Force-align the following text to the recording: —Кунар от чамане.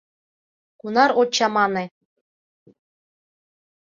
—Кунар 0.79 1.09
от 1.19 1.29
чамане. 1.35 1.85